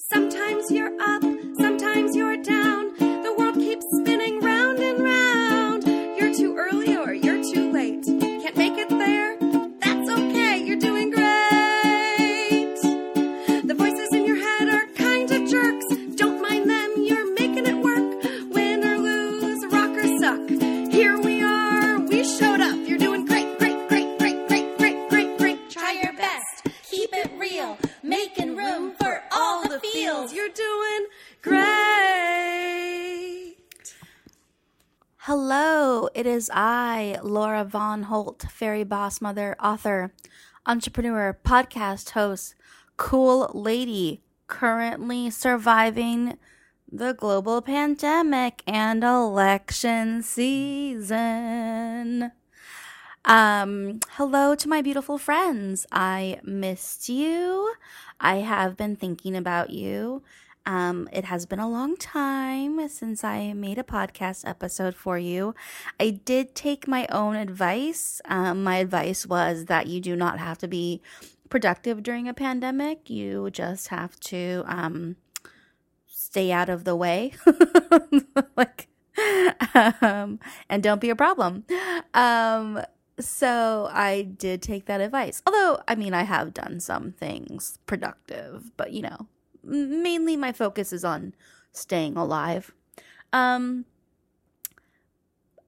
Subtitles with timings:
[0.00, 1.67] Sometimes you're up, sometimes
[31.42, 31.58] great.
[35.18, 40.12] Hello, it is I, Laura Von Holt, fairy boss mother, author,
[40.66, 42.54] entrepreneur, podcast host,
[42.96, 46.38] cool lady, currently surviving
[46.90, 51.18] the global pandemic and election season.
[53.24, 55.84] Um, hello to my beautiful friends.
[55.92, 57.74] I missed you.
[58.18, 60.22] I have been thinking about you.
[60.68, 65.54] Um, it has been a long time since I made a podcast episode for you.
[65.98, 68.20] I did take my own advice.
[68.26, 71.00] Um, my advice was that you do not have to be
[71.48, 73.08] productive during a pandemic.
[73.08, 75.16] You just have to um,
[76.06, 77.32] stay out of the way,
[78.54, 78.88] like,
[80.02, 81.64] um, and don't be a problem.
[82.12, 82.82] Um,
[83.18, 85.42] so I did take that advice.
[85.46, 89.28] Although, I mean, I have done some things productive, but you know,
[89.68, 91.34] mainly my focus is on
[91.72, 92.72] staying alive.
[93.32, 93.84] Um,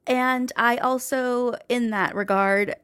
[0.07, 2.75] and I also, in that regard,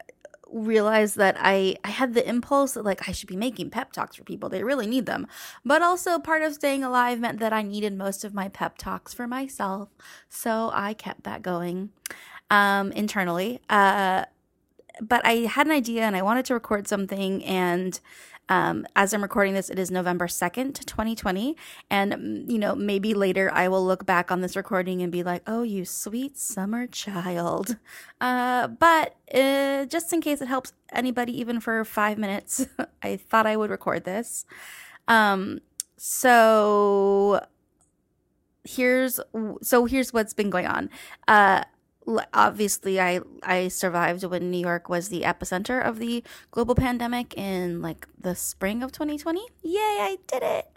[0.48, 4.16] realized that I, I had the impulse that like I should be making pep talks
[4.16, 4.48] for people.
[4.48, 5.26] They really need them.
[5.64, 9.12] But also part of staying alive meant that I needed most of my pep talks
[9.12, 9.88] for myself.
[10.28, 11.90] So I kept that going
[12.50, 13.60] um, internally.
[13.68, 14.26] Uh,
[15.00, 17.98] but I had an idea and I wanted to record something and
[18.48, 21.56] um, as I'm recording this, it is November 2nd, 2020.
[21.90, 25.22] And, mm, you know, maybe later I will look back on this recording and be
[25.22, 27.76] like, oh, you sweet summer child.
[28.18, 32.66] Uh, but uh, just in case it helps anybody, even for five minutes,
[33.02, 34.46] I thought I would record this.
[35.06, 35.60] Um,
[35.98, 37.44] so
[38.64, 39.20] here's
[39.60, 40.88] so here's what's been going on.
[41.28, 41.64] Uh,
[42.32, 47.82] obviously I I survived when New York was the epicenter of the global pandemic in
[47.82, 49.40] like the spring of 2020.
[49.62, 50.70] Yay, I did it.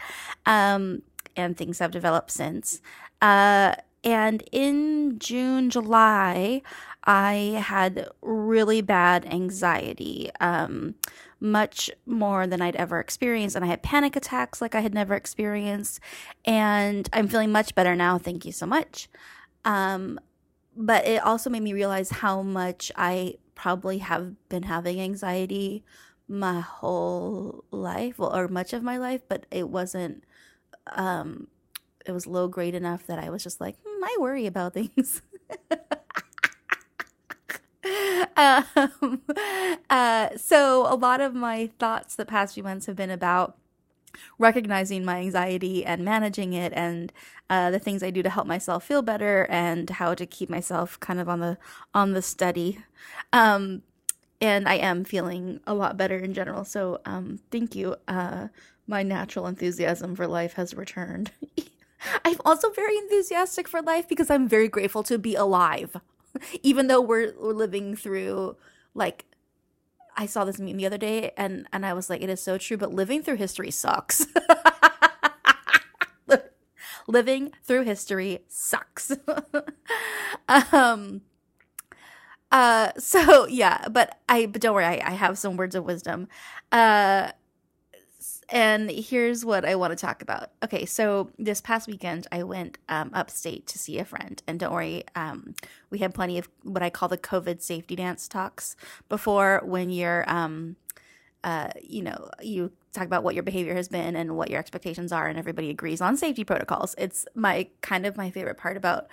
[0.46, 1.04] Um
[1.36, 2.82] and things have developed since.
[3.22, 6.62] Uh and in June, July,
[7.04, 10.32] I had really bad anxiety.
[10.40, 10.96] Um
[11.42, 13.56] much more than I'd ever experienced.
[13.56, 16.00] And I had panic attacks like I had never experienced.
[16.44, 18.18] And I'm feeling much better now.
[18.18, 19.08] Thank you so much.
[19.66, 20.20] Um,
[20.80, 25.84] but it also made me realize how much I probably have been having anxiety
[26.30, 30.24] my whole life, well, or much of my life, but it wasn't,
[30.94, 31.48] um,
[32.06, 35.22] it was low grade enough that I was just like, hmm, I worry about things.
[38.38, 39.22] um,
[39.90, 43.58] uh, so a lot of my thoughts the past few months have been about
[44.38, 47.12] recognizing my anxiety and managing it and
[47.50, 51.00] uh, the things I do to help myself feel better and how to keep myself
[51.00, 51.58] kind of on the
[51.94, 52.80] on the study.
[53.34, 53.82] Um,
[54.42, 56.64] and I am feeling a lot better in general.
[56.64, 57.96] So um, thank you.
[58.08, 58.48] Uh,
[58.88, 61.32] my natural enthusiasm for life has returned.
[62.26, 65.98] I'm also very enthusiastic for life because I'm very grateful to be alive,
[66.64, 68.56] even though we're, we're living through
[68.96, 69.26] like
[70.18, 72.58] I saw this meme the other day and and I was like, it is so
[72.58, 74.26] true, but living through history sucks.
[77.08, 79.12] living through history sucks.
[80.72, 81.22] um
[82.52, 86.28] uh so yeah, but I but don't worry, I, I have some words of wisdom.
[86.72, 87.32] Uh
[88.52, 90.52] and here's what I want to talk about.
[90.64, 94.74] Okay, so this past weekend I went um, upstate to see a friend, and don't
[94.74, 95.54] worry, um,
[95.90, 98.76] we had plenty of what I call the COVID safety dance talks
[99.08, 100.78] before when you're, um,
[101.44, 105.12] uh, you know, you talk about what your behavior has been and what your expectations
[105.12, 106.96] are, and everybody agrees on safety protocols.
[106.98, 109.08] It's my kind of my favorite part about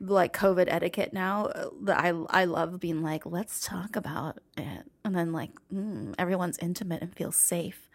[0.00, 1.50] like COVID etiquette now.
[1.82, 6.58] That I I love being like, let's talk about it, and then like mm, everyone's
[6.58, 7.88] intimate and feels safe.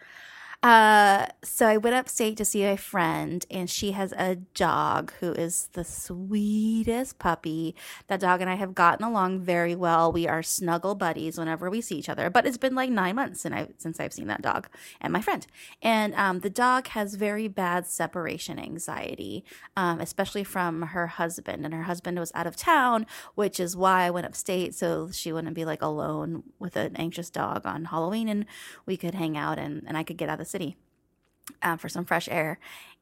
[0.64, 5.32] Uh, so I went upstate to see a friend, and she has a dog who
[5.34, 7.76] is the sweetest puppy.
[8.08, 10.12] That dog and I have gotten along very well.
[10.12, 12.32] We are snuggle buddies whenever we see each other.
[12.32, 14.68] But it's been like nine months since I since I've seen that dog
[15.00, 15.46] and my friend.
[15.84, 19.46] And um, the dog has very bad separation anxiety,
[19.76, 21.66] um, especially from her husband.
[21.66, 23.06] And her husband was out of town,
[23.36, 27.30] which is why I went upstate so she wouldn't be like alone with an anxious
[27.30, 28.46] dog on Halloween, and
[28.88, 30.78] we could hang out and and I could get out of city.
[31.62, 32.60] uh, for some fresh air.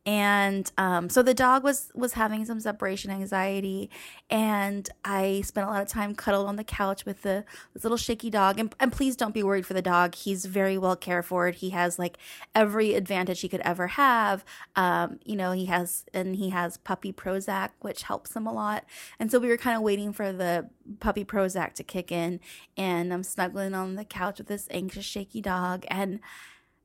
[0.08, 3.90] And um, so the dog was was having some separation anxiety
[4.30, 7.44] and i spent a lot of time cuddled on the couch with the
[7.74, 8.60] this little shaky dog.
[8.60, 10.14] And, and please don't be worried for the dog.
[10.14, 11.50] He's very well cared for.
[11.50, 12.20] He has like
[12.54, 14.46] every advantage he could ever have.
[14.76, 18.86] Um, you know he has and he has puppy prozac which helps him a lot.
[19.20, 20.70] And so we were kind of waiting for the
[21.00, 22.40] puppy prozac to kick in
[22.78, 25.84] and i'm snuggling on the couch with this anxious shaky dog.
[25.88, 26.20] And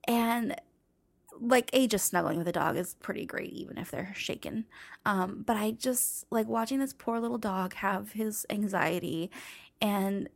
[0.05, 0.56] and
[1.41, 4.67] like a just snuggling with a dog is pretty great even if they're shaken.
[5.06, 9.31] Um, but i just like watching this poor little dog have his anxiety
[9.81, 10.29] and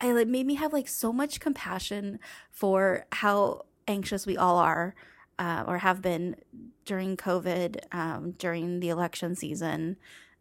[0.00, 2.18] i like made me have like so much compassion
[2.50, 4.94] for how anxious we all are
[5.38, 6.34] uh, or have been
[6.84, 9.96] during covid um, during the election season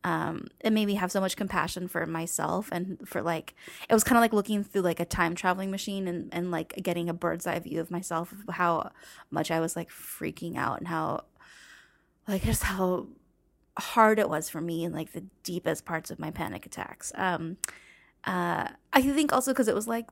[0.08, 3.54] um, it made me have so much compassion for myself and for like
[3.90, 6.74] it was kind of like looking through like a time traveling machine and, and like
[6.82, 8.90] getting a bird's eye view of myself of how
[9.32, 11.26] much i was like freaking out and how
[12.26, 13.08] like just how
[13.78, 17.12] hard it was for me in like the deepest parts of my panic attacks.
[17.16, 17.58] Um
[18.24, 20.06] uh i think also because it was like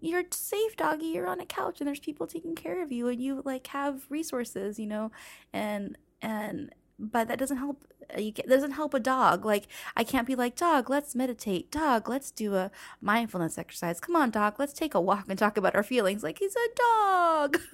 [0.00, 1.06] you're safe doggy.
[1.06, 4.06] You're on a couch and there's people taking care of you and you like have
[4.08, 5.10] resources you know?
[5.52, 9.44] And and but that doesn't help uh, you can, doesn't help a dog.
[9.44, 11.70] Like i can't be like dog let's meditate.
[11.70, 12.70] Dog let's do a
[13.00, 14.00] mindfulness exercise.
[14.00, 16.22] Come on dog let's take a walk and talk about our feelings.
[16.22, 17.58] Like he's a dog.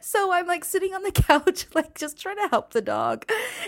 [0.00, 3.24] So i'm like sitting on the couch like just trying to help the dog.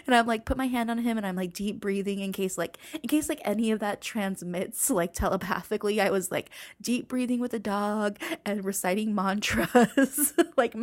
[0.06, 2.59] And i'm like put my hand on him and i'm like deep breathing in case
[2.59, 6.00] like in case like any of that transmits like telepathically.
[6.00, 6.50] I was like
[6.81, 10.75] deep breathing with the dog and reciting mantras like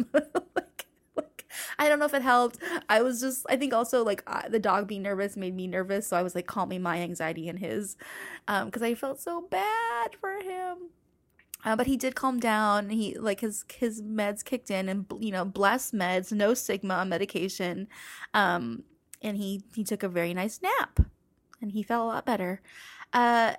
[1.78, 2.60] I don't know if it helped.
[2.88, 6.08] I was just, I think also like uh, the dog being nervous made me nervous.
[6.08, 7.98] So I was like calming my anxiety and his
[8.46, 10.90] because um, I felt so bad for him.
[11.66, 12.90] Uh, but he did calm down.
[12.90, 17.90] He like his his meds kicked in, and you know, bless meds, no sigma medication,
[18.34, 18.84] um,
[19.22, 21.02] and he he took a very nice nap,
[21.62, 22.62] and he felt a lot better.
[23.12, 23.56] Uh,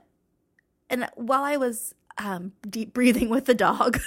[0.89, 4.01] and while I was um, deep breathing with the dog,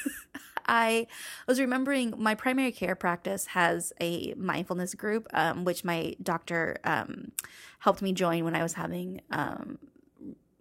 [0.65, 1.07] I
[1.47, 7.31] was remembering my primary care practice has a mindfulness group, um, which my doctor um,
[7.79, 9.77] helped me join when I was having um,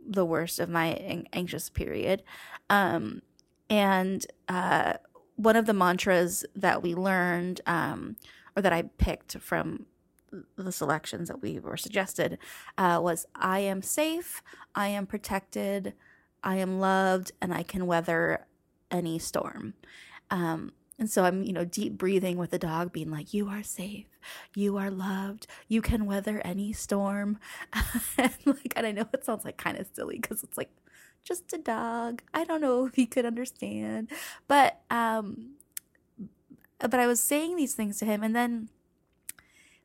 [0.06, 2.22] the worst of my anxious period.
[2.68, 3.22] Um,
[3.70, 4.94] and uh,
[5.36, 8.16] one of the mantras that we learned, um,
[8.56, 9.86] or that I picked from
[10.56, 12.38] the selections that we were suggested,
[12.76, 14.42] uh, was I am safe,
[14.74, 15.94] I am protected,
[16.42, 18.46] I am loved, and I can weather
[18.92, 19.74] any storm.
[20.30, 23.62] Um, and so I'm, you know, deep breathing with the dog, being like, You are
[23.62, 24.06] safe.
[24.54, 25.46] You are loved.
[25.66, 27.38] You can weather any storm.
[28.18, 30.70] and like, and I know it sounds like kind of silly because it's like
[31.24, 32.22] just a dog.
[32.32, 34.10] I don't know if he could understand.
[34.46, 35.54] But um
[36.78, 38.68] but I was saying these things to him and then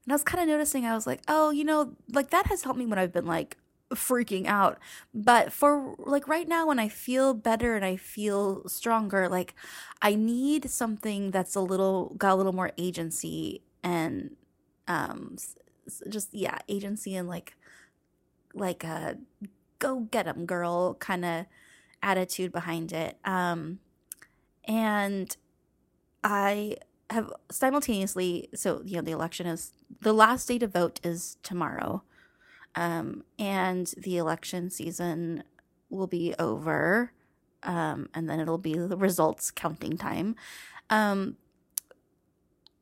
[0.03, 2.63] and I was kind of noticing I was like, oh, you know, like that has
[2.63, 3.57] helped me when I've been like
[3.93, 4.79] freaking out.
[5.13, 9.55] But for like right now, when I feel better and I feel stronger, like
[10.01, 14.35] I need something that's a little got a little more agency and
[14.87, 15.35] um
[16.09, 17.55] just yeah agency and like
[18.53, 19.17] like a
[19.79, 21.45] go get them girl kind of
[22.03, 23.79] attitude behind it um
[24.65, 25.37] and
[26.23, 26.75] i
[27.09, 32.03] have simultaneously so you know the election is the last day to vote is tomorrow
[32.75, 35.43] um, and the election season
[35.89, 37.11] will be over.
[37.63, 40.35] Um, and then it'll be the results counting time.
[40.89, 41.37] Um,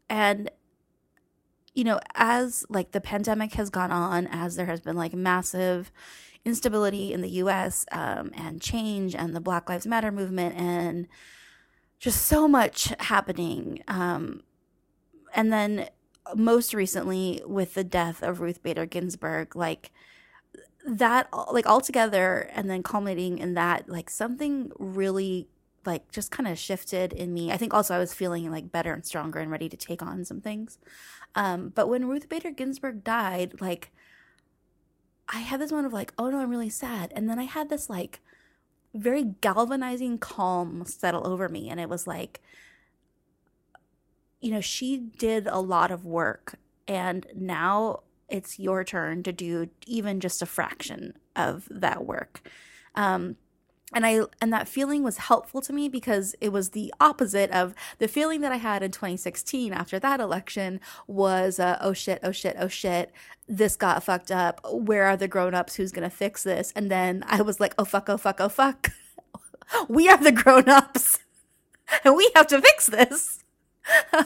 [0.09, 0.51] and
[1.73, 5.91] you know, as like the pandemic has gone on, as there has been like massive
[6.45, 7.85] instability in the U.S.
[7.91, 11.07] Um, and change, and the Black Lives Matter movement, and
[11.99, 13.83] just so much happening.
[13.87, 14.41] Um,
[15.35, 15.89] and then
[16.35, 19.91] most recently with the death of Ruth Bader Ginsburg, like
[20.85, 25.47] that, like all together, and then culminating in that, like something really
[25.85, 27.51] like just kind of shifted in me.
[27.51, 30.25] I think also I was feeling like better and stronger and ready to take on
[30.25, 30.79] some things.
[31.35, 33.91] Um, but when Ruth Bader Ginsburg died, like
[35.29, 37.11] I had this moment of like, oh no, I'm really sad.
[37.15, 38.21] And then I had this like
[38.93, 41.69] very galvanizing calm settle over me.
[41.69, 42.41] And it was like,
[44.39, 46.55] you know, she did a lot of work
[46.87, 52.49] and now it's your turn to do even just a fraction of that work.
[52.95, 53.37] Um,
[53.93, 57.75] and I and that feeling was helpful to me because it was the opposite of
[57.99, 62.31] the feeling that I had in 2016 after that election was uh, oh shit oh
[62.31, 63.11] shit oh shit
[63.47, 64.59] this got fucked up.
[64.71, 65.75] Where are the grown-ups?
[65.75, 66.73] Who's going to fix this?
[66.75, 68.91] And then I was like oh fuck oh fuck oh fuck.
[69.89, 71.19] We are the grown-ups.
[72.03, 73.43] And we have to fix this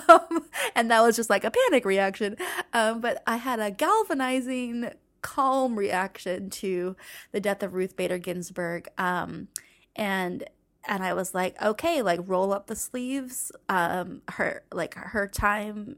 [0.08, 2.36] um, and that was just like a panic reaction.
[2.74, 6.96] Um, but I had a galvanizing, calm reaction to
[7.32, 8.88] the death of Ruth Bader Ginsburg.
[8.98, 9.48] Um,
[9.96, 10.44] and
[10.88, 13.51] and I was like, okay, like roll up the sleeves.
[13.68, 15.98] Um, her like her time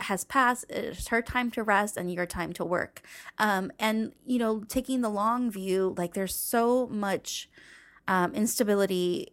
[0.00, 0.66] has passed.
[0.68, 3.02] It's her time to rest and your time to work.
[3.38, 7.48] Um, and you know, taking the long view, like there's so much
[8.06, 9.32] um, instability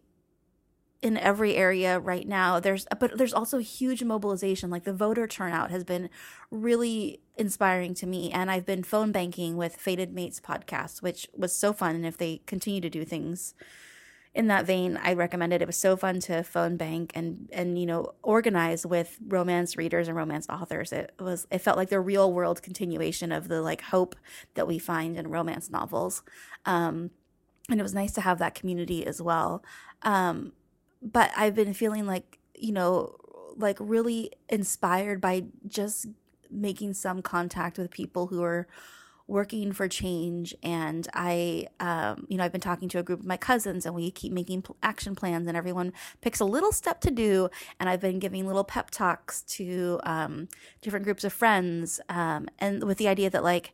[1.02, 2.58] in every area right now.
[2.58, 4.70] There's but there's also huge mobilization.
[4.70, 6.10] Like the voter turnout has been
[6.50, 11.54] really inspiring to me and i've been phone banking with fated mates podcast which was
[11.54, 13.54] so fun and if they continue to do things
[14.34, 15.62] in that vein i recommend it.
[15.62, 20.08] It was so fun to phone bank and and you know organize with romance readers
[20.08, 20.92] and romance authors.
[20.92, 24.14] It was it felt like the real world continuation of the like hope
[24.54, 26.22] that we find in romance novels.
[26.66, 27.10] Um
[27.70, 29.64] and it was nice to have that community as well.
[30.02, 30.52] Um
[31.06, 33.16] but I've been feeling like, you know,
[33.56, 36.06] like really inspired by just
[36.50, 38.66] making some contact with people who are
[39.28, 40.54] working for change.
[40.62, 43.94] And i um, you know i've been talking to a group of my cousins and
[43.94, 47.48] we keep making action plans and everyone picks a little step to do.
[47.80, 50.48] And i've been giving little pep talks to um,
[50.82, 53.72] different groups of friends um, and with the idea that like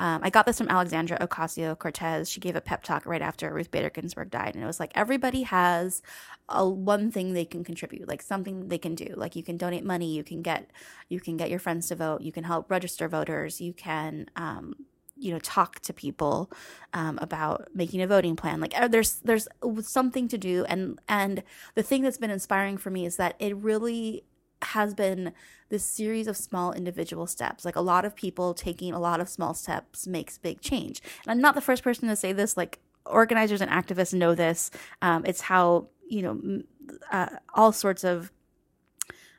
[0.00, 2.30] um, I got this from Alexandra Ocasio Cortez.
[2.30, 4.92] She gave a pep talk right after Ruth Bader Ginsburg died, and it was like
[4.94, 6.00] everybody has
[6.48, 9.12] a one thing they can contribute, like something they can do.
[9.14, 10.70] Like you can donate money, you can get
[11.10, 14.74] you can get your friends to vote, you can help register voters, you can um,
[15.18, 16.50] you know talk to people
[16.94, 19.46] um, about making a voting plan like uh, there's there's
[19.82, 21.42] something to do and and
[21.74, 24.24] the thing that's been inspiring for me is that it really
[24.62, 25.32] has been
[25.68, 27.64] this series of small individual steps.
[27.64, 31.00] Like a lot of people taking a lot of small steps makes big change.
[31.24, 32.56] And I'm not the first person to say this.
[32.56, 34.70] Like organizers and activists know this.
[35.02, 36.62] Um, it's how you know
[37.10, 38.32] uh, all sorts of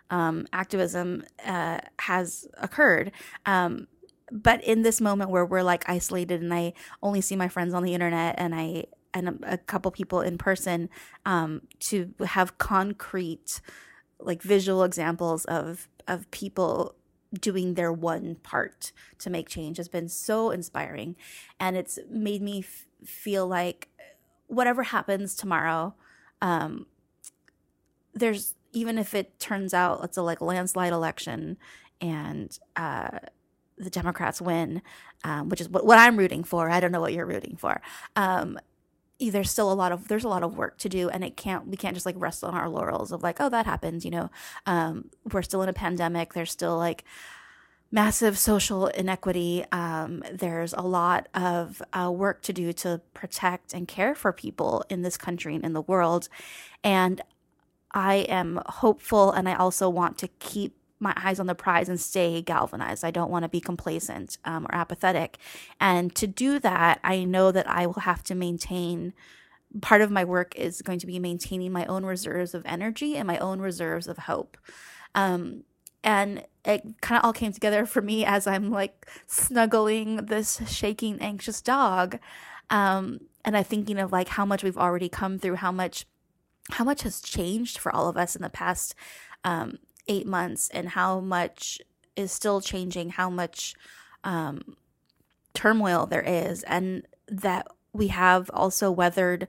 [0.10, 3.12] um, activism uh, has occurred.
[3.46, 3.88] Um,
[4.32, 6.74] but in this moment where we're like isolated and I
[7.04, 10.38] only see my friends on the internet and I and a, a couple people in
[10.38, 10.90] person
[11.26, 13.60] um, to have concrete
[14.22, 16.96] like visual examples of of people
[17.34, 21.16] doing their one part to make change has been so inspiring
[21.60, 23.88] and it's made me f- feel like
[24.48, 25.94] whatever happens tomorrow
[26.42, 26.86] um
[28.14, 31.58] there's even if it turns out it's a like landslide election
[32.02, 33.20] and uh
[33.82, 34.82] the Democrats win,
[35.24, 36.70] um, which is what, what I'm rooting for.
[36.70, 37.82] I don't know what you're rooting for.
[38.16, 38.60] Um,
[39.30, 41.68] there's still a lot of there's a lot of work to do and it can't
[41.68, 44.30] we can't just like rest on our laurels of like oh that happened you know?
[44.66, 46.34] Um, we're still in a pandemic.
[46.34, 47.04] There's still like
[47.92, 49.66] massive social inequity.
[49.72, 54.86] Um, there's a lot of uh, work to do to protect and care for people
[54.90, 56.30] in this country and in the world.
[56.84, 57.22] And
[57.94, 62.00] i am hopeful and i also want to keep my eyes on the prize and
[62.00, 63.04] stay galvanized.
[63.04, 65.38] I don't want to be complacent um, or apathetic.
[65.80, 69.14] And to do that, I know that I will have to maintain.
[69.82, 73.26] Part of my work is going to be maintaining my own reserves of energy and
[73.26, 74.58] my own reserves of hope.
[75.16, 75.64] Um,
[76.04, 81.20] and it kind of all came together for me as I'm like snuggling this shaking,
[81.20, 82.20] anxious dog.
[82.70, 86.06] Um, and I'm thinking of like how much we've already come through, how much,
[86.72, 88.96] how much has changed for all of us in the past
[89.44, 91.82] um, eight months and how much
[92.16, 93.76] is still changing, how much
[94.24, 94.76] um,
[95.54, 99.48] turmoil there is, and that we have also weathered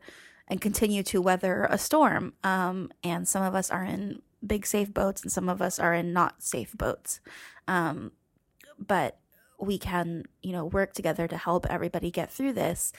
[0.49, 2.35] and continue to weather a storm.
[2.45, 5.95] Um, and some of us are in big safe boats, and some of us are
[5.95, 7.21] in not safe boats.
[7.69, 8.13] Um,
[8.79, 9.19] but
[9.63, 12.93] we can, you know, work together to help everybody get through this.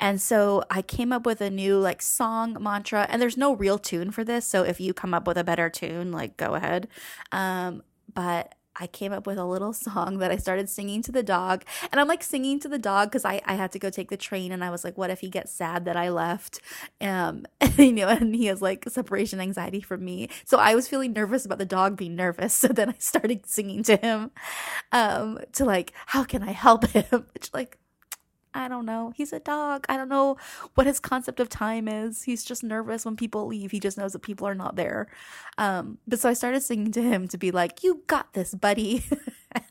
[0.00, 3.78] And so I came up with a new like song mantra and there's no real
[3.78, 4.44] tune for this.
[4.44, 6.88] So if you come up with a better tune, like go ahead.
[7.30, 7.82] Um,
[8.12, 11.64] but I came up with a little song that I started singing to the dog.
[11.90, 14.16] And I'm like singing to the dog because I, I had to go take the
[14.16, 16.60] train and I was like, what if he gets sad that I left?
[17.00, 20.28] Um, and, you know, and he has like separation anxiety from me.
[20.44, 22.56] So I was feeling nervous about the dog being nervous.
[22.68, 24.32] So then I started singing to him
[24.90, 27.24] um, to like, how can I help him?
[27.32, 27.78] Which like
[28.58, 29.12] I don't know.
[29.14, 29.86] He's a dog.
[29.88, 30.36] I don't know
[30.74, 32.24] what his concept of time is.
[32.24, 33.70] He's just nervous when people leave.
[33.70, 35.06] He just knows that people are not there.
[35.58, 39.04] Um, but so I started singing to him to be like, "You got this, buddy."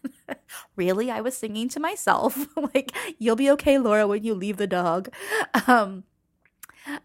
[0.77, 4.67] really, I was singing to myself, like, "You'll be okay, Laura, when you leave the
[4.67, 5.10] dog."
[5.67, 6.06] Um,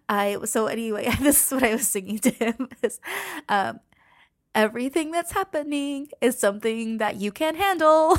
[0.09, 2.69] I so anyway, this is what I was singing to him.
[2.83, 3.01] Is,
[3.49, 3.81] um,
[4.55, 8.19] everything that's happening is something that you can't handle.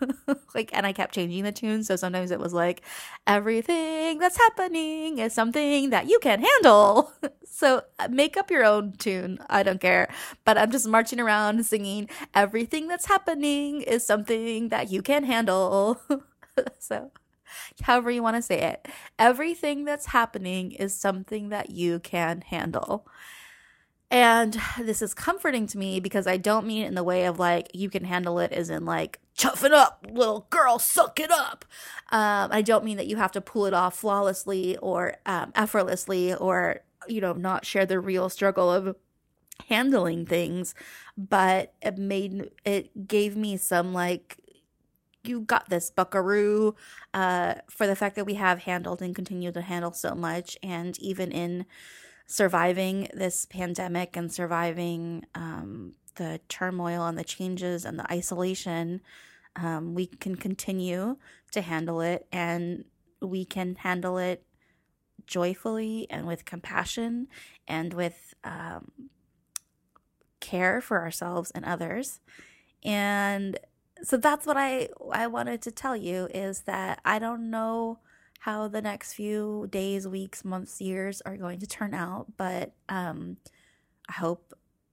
[0.54, 1.84] like, and I kept changing the tune.
[1.84, 2.82] So sometimes it was like,
[3.26, 7.12] everything that's happening is something that you can't handle.
[7.48, 9.38] so uh, make up your own tune.
[9.50, 10.08] I don't care.
[10.44, 16.00] But I'm just marching around singing, everything that's happening is something that you can handle.
[16.78, 17.10] so
[17.82, 18.88] however you want to say it.
[19.18, 23.06] Everything that's happening is something that you can handle.
[24.14, 27.40] And this is comforting to me because I don't mean it in the way of
[27.40, 31.64] like, you can handle it as in like, toughen up, little girl, suck it up.
[32.12, 36.32] Um, I don't mean that you have to pull it off flawlessly or um, effortlessly
[36.32, 38.94] or, you know, not share the real struggle of
[39.68, 40.76] handling things,
[41.18, 44.38] but it made, it gave me some like,
[45.24, 46.76] you got this, buckaroo,
[47.14, 50.56] uh, for the fact that we have handled and continue to handle so much.
[50.62, 51.66] And even in,
[52.26, 59.00] surviving this pandemic and surviving um, the turmoil and the changes and the isolation,
[59.56, 61.16] um, we can continue
[61.52, 62.84] to handle it and
[63.20, 64.44] we can handle it
[65.26, 67.28] joyfully and with compassion
[67.66, 68.90] and with um,
[70.40, 72.20] care for ourselves and others.
[72.82, 73.58] And
[74.02, 77.98] so that's what I I wanted to tell you is that I don't know
[78.44, 83.38] how the next few days, weeks, months, years are going to turn out, but um,
[84.06, 84.52] I hope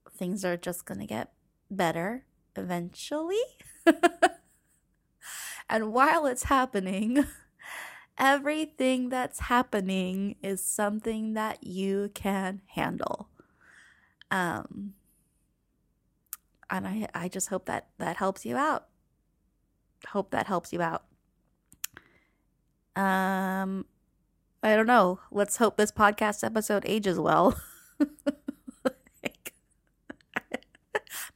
[0.09, 1.33] things are just going to get
[1.69, 2.23] better
[2.55, 3.41] eventually.
[5.69, 7.25] and while it's happening,
[8.17, 13.27] everything that's happening is something that you can handle.
[14.31, 14.93] Um,
[16.69, 18.87] and I, I just hope that that helps you out.
[20.07, 21.03] Hope that helps you out.
[22.95, 23.85] Um,
[24.63, 25.19] I don't know.
[25.31, 27.59] Let's hope this podcast episode ages well.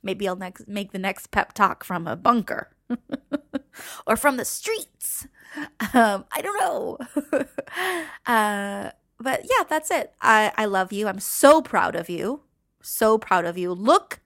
[0.04, 2.70] Maybe I'll next make the next pep talk from a bunker
[4.06, 5.28] or from the streets.
[5.94, 7.00] Um, I don't know.
[8.28, 10.14] uh, but yeah, that's it.
[10.22, 11.08] I, I love you.
[11.08, 12.42] I'm so proud of you.
[12.84, 13.74] So proud of you.
[13.74, 14.20] Look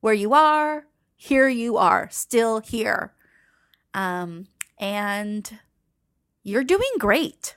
[0.00, 0.86] where you are.
[1.14, 3.12] Here you are, still here.
[3.92, 4.46] Um,
[4.78, 5.58] and
[6.42, 7.56] you're doing great.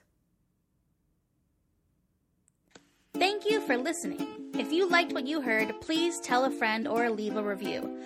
[3.15, 4.51] Thank you for listening.
[4.57, 7.99] If you liked what you heard, please tell a friend or leave a review.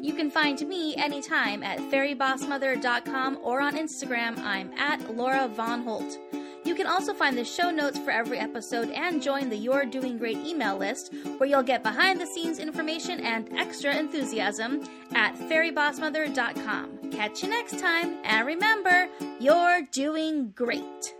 [0.00, 6.18] You can find me anytime at fairybossmother.com or on Instagram, I'm at Laura Von Holt.
[6.64, 10.18] You can also find the show notes for every episode and join the You're Doing
[10.18, 14.82] Great email list, where you'll get behind the scenes information and extra enthusiasm
[15.14, 16.95] at fairybossmother.com.
[17.12, 19.08] Catch you next time, and remember,
[19.40, 21.14] you're doing great.